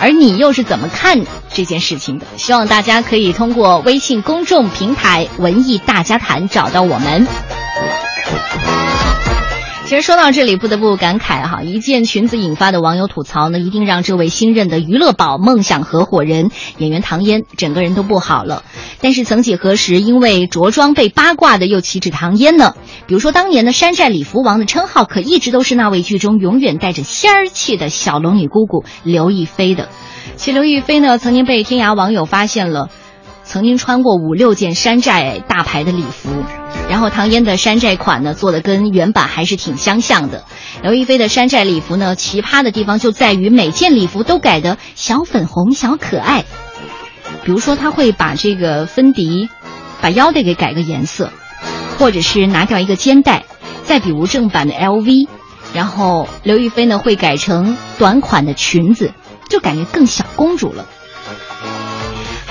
[0.00, 2.26] 而你又是怎么看这件事情的？
[2.36, 7.26] 希望大家可以通过微信公众平台“文艺大家谈”找到我们。
[9.92, 18.64] 其实说到这里，不得不感慨哈，一件裙子引发的网友吐槽呢，一定让这位新任的娱乐宝梦想合伙人演员唐嫣整个人都不好了。
[19.02, 22.74] 但是曾几何时，因为着装被八卦的又岂止唐嫣呢？
[23.06, 29.90] 比如说当年的山寨礼服王的称号，可一直都是那位剧中永远带着仙儿气的小龙女姑姑刘亦菲的。
[30.36, 32.88] 其刘亦菲呢，曾经被天涯网友发现了。
[33.52, 36.30] 曾经穿过五六件山寨大牌的礼服，
[36.88, 40.46] 然后唐嫣的山寨款呢做的跟原版还是挺相像的。
[40.82, 46.46] 刘亦菲的山寨礼服呢，奇葩的地方就在于每件礼服都改的小粉红、小可爱。
[47.44, 49.50] 比如说，她会把这个芬迪
[50.00, 51.30] 把腰带给改个颜色，
[51.98, 53.44] 或者是拿掉一个肩带。
[53.84, 55.28] 再比如正版的 LV，
[55.74, 59.12] 然后刘亦菲呢会改成短款的裙子，
[59.50, 60.86] 就感觉更小公主了。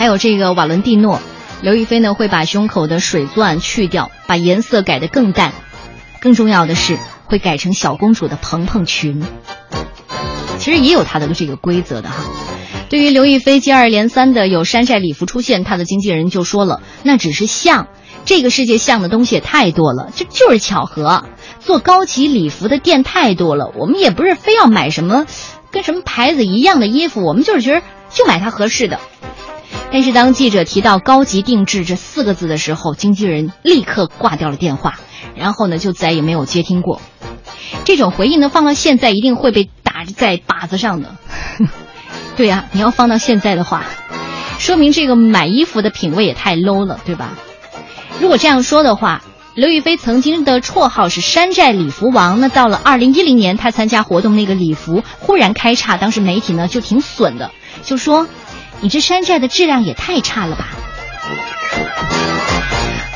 [0.02, 1.22] 还有这个瓦伦蒂诺，
[1.62, 5.54] 刘亦菲呢会把胸口的水钻去掉，把颜色改得更淡。
[6.20, 9.24] 更重要的是，会改成小公主的蓬蓬裙。
[10.58, 12.26] 其实也有它的这个规则的哈。
[12.90, 17.88] 对于刘亦菲接二连三的有山寨礼服出现，她的经纪人就说了，那只是像，
[18.26, 21.26] 这个世界像的东西也太多了，这就是巧合。
[21.60, 25.28] 做高级礼服的店太多了，我们也不是非要买什么
[25.70, 29.00] 跟什么牌子一样的衣服，我们就是觉得就买它合适的。
[29.92, 34.98] 但是当记者提到“高级定制”这四个字的时候，经纪人立刻挂掉了电话，
[35.36, 37.02] 然后呢就再也没有接听过。
[37.84, 41.18] 这种回应呢放到现在一定会被打在靶子上的。
[42.38, 43.84] 对呀，你要放到现在的话，
[44.60, 47.38] 说明这个买衣服的品味也太 low 了，对吧？
[48.22, 49.22] 如果这样说的话，
[49.56, 57.52] 刘亦菲曾经的绰号是“山寨礼服王”，那到了二零一零年她参加活动那个礼服忽然开叉，当时媒体呢就挺损的，
[57.84, 58.26] 就说。
[58.82, 60.68] 你这山寨的质量也太差了吧！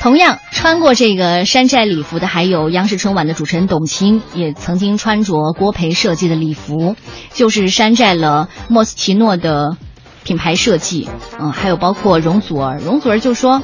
[0.02, 6.96] 同样穿过这个山寨礼服的，还有央视春晚的主持人董卿，也曾经穿着郭培设计的礼服，
[7.34, 9.78] 就是山寨了莫斯奇诺的
[10.24, 11.10] 品牌设计。
[11.40, 13.64] 嗯，还有包括容祖儿，容祖儿就说：“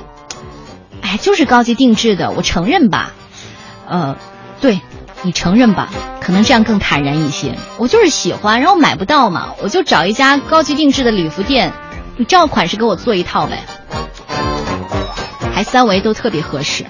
[1.02, 3.14] 哎，就是高级定制的，我承认吧。”
[3.88, 4.18] 呃，
[4.60, 4.82] 对。
[5.24, 5.90] 你承认吧，
[6.20, 7.56] 可能这样更坦然一些。
[7.78, 11.74] 我就是喜欢，然后买不到嘛，我就找一家高级定制的礼服店，
[12.18, 13.64] 你照款式给我做一套呗，
[15.54, 16.86] 还三围都特别合适。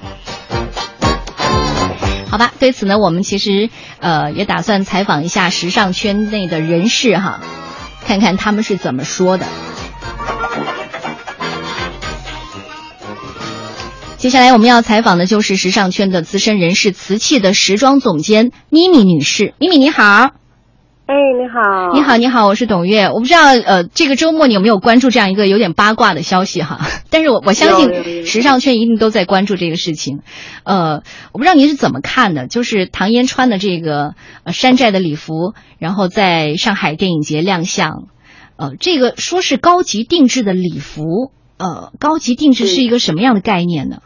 [2.29, 3.69] 好吧，对此呢，我们其实
[3.99, 7.39] 呃也打算采访一下时尚圈内的人士哈，
[8.05, 9.45] 看看他们是怎么说的。
[14.17, 19.53] 接下来我们要采访的就是时尚圈的资深人士，瓷器的时装总监咪咪女士。
[19.59, 20.29] 咪咪你好，
[21.11, 23.09] 哎，哎，你好，你好，你好，我是董月。
[23.09, 26.79] 我不知道，呃，这个周末你有没有关注这样一个有点八卦的消息哈？
[27.11, 30.21] 但是我我相信时尚圈一定都在关注这个事情。
[30.63, 31.03] 呃，
[31.33, 38.07] 我不知道您是怎么看的，就是唐嫣穿的这个呃山寨的礼服，然后在上海电影节亮相。
[38.55, 43.97] 呃，这个说是高级定制的礼服，呃，高级定制是一个什么样的概念呢？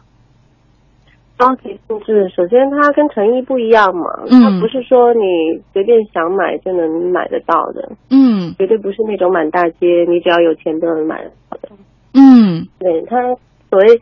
[1.37, 11.69] 高级定制，首先它跟成衣不一样嘛，嗯它不是说你随便想买就能买得到的，嗯绝对不是那种满大街你只要有钱都能买得到的。
[12.13, 13.35] 嗯，对，它
[13.69, 13.99] 所谓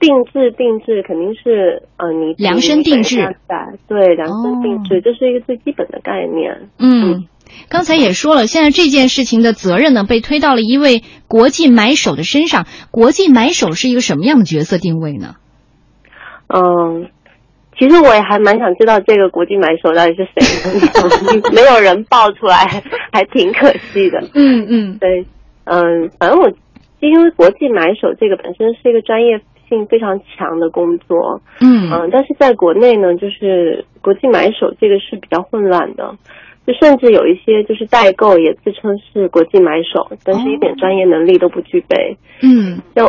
[0.00, 3.34] 定制，定制肯定是呃你量身定制，哦
[3.86, 6.70] 对，量身定制，这是一个最基本的概念。
[6.78, 7.26] 嗯，
[7.68, 12.66] 刚才也说了，现在这件事情的责任呢被推到了一位国际买手的身上。
[12.90, 15.34] 国际买手是一个什么样的角色定位呢？
[16.48, 17.08] 嗯，
[17.78, 22.82] 其实我也还蛮想知道这个国际买手到底是谁，没有人爆出来，
[23.12, 24.20] 还挺可惜的。
[24.34, 25.24] 嗯嗯，对，
[25.64, 26.50] 嗯，反正我
[27.00, 36.14] 因为国际买手这个本身是一个专业性非常强的工作，嗯嗯，但是在国内呢，就是国际买手这个是比较混乱的。
[36.66, 42.16] 就甚至有一些就是代购也自称是国际买手，但是一点专业能力都不具备。
[42.42, 43.04] 嗯，就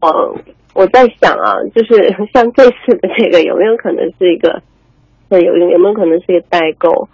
[0.00, 0.34] 呃，
[0.78, 4.62] 我在想啊，就是 像这次的这个有没有可能是一个，
[5.28, 7.08] 对，有有没有可能是一个代购，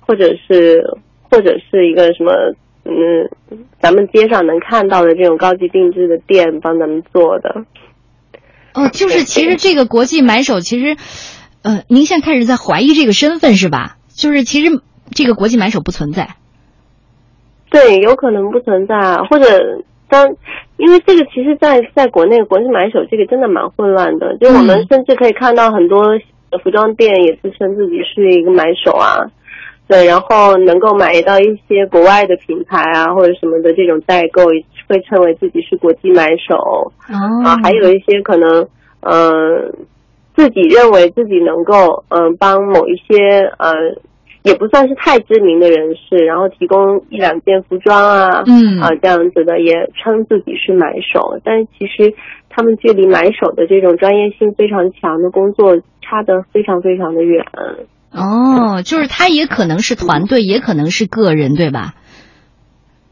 [0.00, 0.82] 或者是
[1.28, 2.32] 或者是一个什么
[2.84, 3.28] 嗯，
[3.78, 7.66] 咱们街上能看到的这种高级定制的店帮咱们做的。
[8.72, 10.96] 哦，就是其实这个国际买手，其实，
[11.62, 13.98] 呃，您现在开始在怀疑这个身份是吧？
[14.08, 16.36] 就是其实这个国际买手不存在。
[17.68, 20.36] 对，有可能不存在，或者当
[20.80, 26.02] 因为这个，其实在在国内国际买手这个真的蛮混乱的，就我们甚至可以看到很多
[26.62, 29.20] 服装店也自称自己是一个买手啊，
[29.86, 34.46] 对，然后能够买到一些国外的品牌啊或者什么的这种代购，
[34.88, 36.56] 会称为自己是国际买手。
[36.56, 36.92] 哦。
[37.44, 38.66] 啊，还有一些可能，
[39.00, 39.70] 呃，
[40.34, 43.72] 自己认为自己能够，嗯、帮某一些呃，
[44.42, 49.72] 也不算是太知名的人士，然后提供一两件服装啊，嗯啊这样子的，也
[50.02, 52.14] 称自己是买手，但其实
[52.48, 57.44] 他们距离买手的这种专业性非常强的工作差得非常非常的远。
[58.12, 61.94] 哦，就是他也可能是团队，也可能是个人，对吧？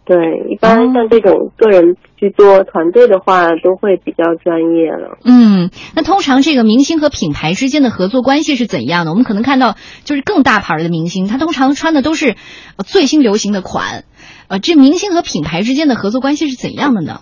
[0.09, 0.17] 对，
[0.49, 5.19] 一般像这种个人居多，团队的话都会比较专业了。
[5.23, 9.11] 嗯，那通常这个明星和品牌之间的合作关系是怎样的？
[9.11, 12.37] 我们可能看到，就是更大牌的明星，他通常穿的都是
[12.79, 14.05] 呃最新流行的款，
[14.49, 17.21] 呃，这明星和品牌之间的合作关系是怎样的呢？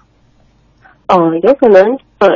[1.08, 2.28] 哦，有可能，呃，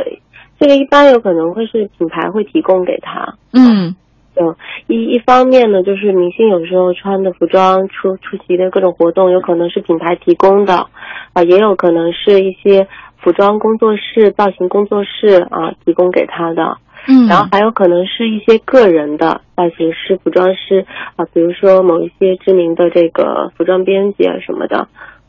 [0.59, 3.37] 这个一般有可能会是品牌会提供给他。
[3.53, 3.95] 嗯，
[4.41, 4.55] 就
[4.87, 10.87] 一一方面呢，就是明星有时候穿的服装出出席的各种活动，有可能是品牌提供的，
[11.33, 12.87] 啊、也有可能是一些
[13.17, 16.77] 服装工作室、造型工作室啊、提供给他的。
[17.07, 20.85] 嗯然后还有可能是一些个人的造型师、服装师
[21.15, 24.87] 啊，比如说某一些知名的这个服装编辑啊什么的，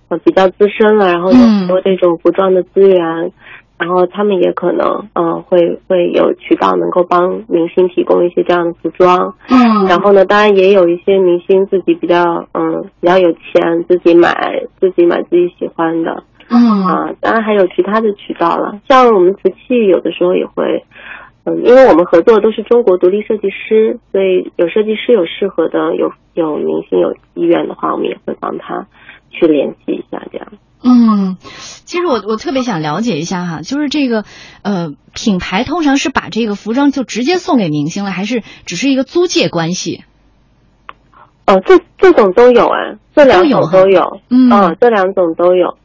[0.09, 3.33] 呃，比较资深了，然后有很多这种服装的资源，
[3.83, 9.35] 然后他们也可能嗯、呃会会有渠道能够帮明星提供一些这样的服装。
[9.51, 16.23] 嗯然后呢，当然也有一些明星自己比较嗯比较有钱，自己买自己买自己喜欢的。
[16.49, 20.85] 嗯啊，当然还有其他的渠道了，像我们瓷器有的时候也会，
[21.45, 28.87] 嗯，因为我们合作都是中国独立设计师，所以有设计师有适合的，有有明星有意愿的话，我们也会帮他
[29.33, 30.49] 去联系一下，这样。
[30.85, 34.25] 嗯，其实我我特别想了解一下哈，就是这个
[34.63, 40.05] 呃品牌通常是把这个服装就直接送给明星了，还是只是一个租借关系？
[41.47, 45.77] 哦，这这种都有啊，这两种都有，嗯哦这两种都有。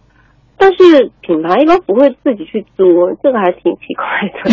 [0.57, 2.83] 但是品牌一般不会自己去租，
[3.21, 4.49] 这个还挺奇怪的。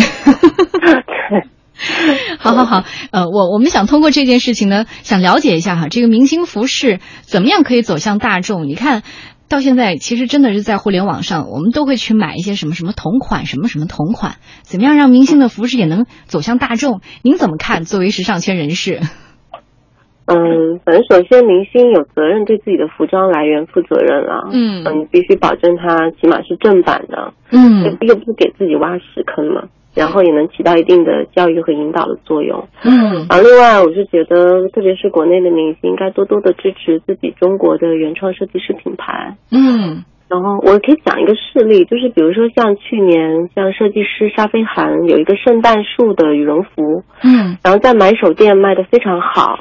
[2.39, 8.65] 好好好，呃，我我们想通过这件事情呢，想了解一下哈，这个明星服饰怎么样可以走向大众？
[8.67, 9.03] 你看
[9.49, 17.01] 到现在，其实真的是在互联网上，我们都会去买一些什么什么同款，什么什么同款，怎么样让明星的服饰也能走向大众？
[17.23, 17.83] 您怎么看？
[17.83, 19.01] 作为时尚圈人士，
[20.25, 24.49] 嗯，反正首先明星有责任对自己的服装来源负责任了。
[24.51, 27.33] 嗯你必须保证它起码是正版的。
[27.51, 32.67] 嗯又不是给自己挖屎坑嘛，然后也能起到一定的教育和引导的作用。
[32.83, 33.25] 嗯。
[33.29, 39.35] 啊，另外我是觉得，特别是国内的明星，应该多多的支持自己中国的原创设计师品牌。
[39.51, 40.03] 嗯。
[40.27, 47.55] 然后我可以讲一个事例，就是比如说像去年，像设计师沙飞涵有一个圣诞树的羽绒服，嗯。
[47.63, 49.59] 然后在买手店卖的非常好，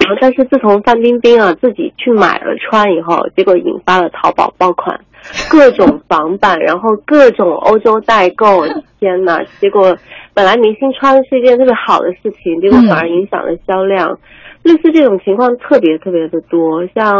[0.00, 5.00] 然后但是自从范冰冰啊自己去买了穿以后，结果引发了淘宝爆款，
[5.50, 8.64] 各种仿版，然后各种欧洲代购，
[8.98, 9.38] 天呐！
[9.60, 9.96] 结果
[10.34, 14.18] 本来明星穿是一件特别好的事情，结果反而影响了销量。
[14.62, 17.16] 类似这种情况特别特别的多，像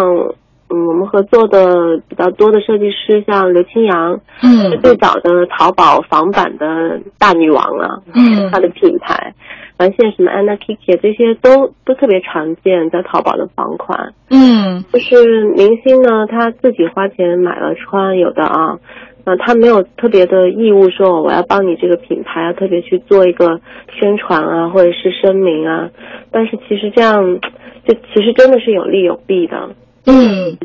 [0.68, 9.34] 嗯我们合作的比较多的设计师，像刘青阳，嗯是最早的淘宝仿版的大女王啊，嗯她的品牌，
[9.80, 14.12] 完现在什么 Anna Kiki 这些都都特别常见在淘宝的仿款。
[14.28, 18.78] 嗯就是明星呢，他自己花钱买了穿，有的啊，
[19.24, 23.58] 那、他没有特别的义务说我要帮你这个品牌啊，特别去做一个
[23.98, 25.88] 宣传啊，或者是声明啊。
[26.30, 27.40] 但是其实这样，
[27.86, 29.70] 就其实真的是有利有弊的。
[30.06, 30.58] 嗯，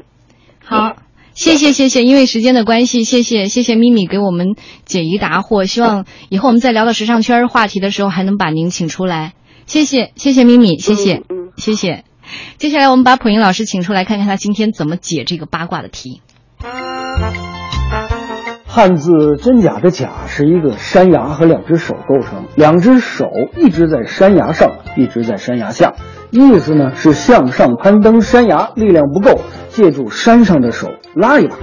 [0.61, 0.93] 好。
[1.35, 4.55] 谢谢谢谢，因为时间的关系，谢谢谢谢咪咪给我们
[4.85, 5.67] 解疑答惑。
[5.67, 9.33] 希望以后我们再聊到时尚圈话题的时候，还能把您请出来。
[9.65, 11.23] 谢谢谢谢咪咪，谢谢、
[11.57, 12.05] 谢谢。
[12.57, 16.21] 接下来我们把普英老师请出来，看看他今天怎么解这个八卦的题。
[18.65, 19.11] 汉字
[19.41, 23.25] 真假的假是一个山崖和两只手构成，两只手
[23.57, 25.93] 一直在山崖上，一直在山崖下，
[26.31, 31.55] 意思呢是向上攀登山崖，力量不够，借助山上的手拉一把。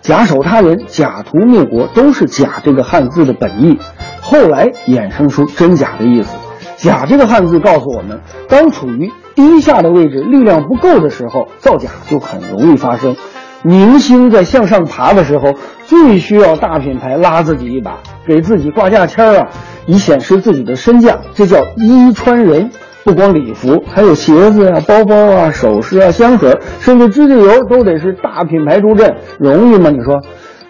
[0.00, 3.78] 假手他人、假图灭国都是“假”这个汉字的本意，
[4.20, 6.36] 后来衍生出真假的意思。
[6.76, 13.16] 假这个汉字告诉我们，当处于低下的位置、力量不够的时候，造假就很容易发生。
[13.62, 15.54] 明星在向上爬的时候，
[15.86, 19.48] 最需要大品牌拉自己一把，给自己挂价签啊，
[19.86, 21.18] 以显示自己的身价。
[21.32, 22.70] 这叫衣穿人。
[23.04, 29.90] 不光礼服，还有鞋子啊、包包啊、首饰啊、香水，甚至指甲油都得是大品牌助阵，容易吗？
[29.90, 30.22] 你说？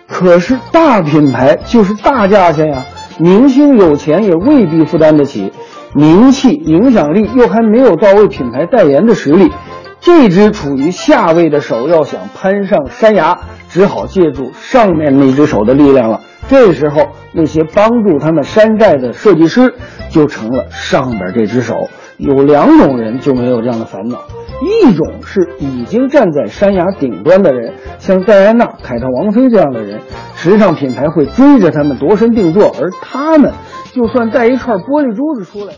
[0.08, 2.84] 可是大品牌就是大价钱呀，
[3.18, 5.52] 明星有钱也未必负担得起，
[5.94, 9.52] 名气、影响力又还没有到位品牌代言的实力。
[10.00, 13.38] 这只处于下位的手要想攀上山崖，
[13.70, 16.20] 只好借助上面那只手的力量了。
[16.48, 19.72] 这时候，那些帮助他们山寨的设计师
[20.10, 21.88] 就成了上边这只手。
[22.18, 24.18] 有两种人就没有这样的烦恼，
[24.62, 30.00] 一种是已经站在山崖顶端的人，像戴安娜、凯特王妃这样的人，
[30.36, 33.52] 时尚品牌会追着他们度身定做，而他们
[33.92, 35.72] 就算带一串玻璃珠子出来。